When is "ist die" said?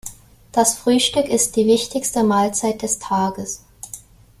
1.27-1.67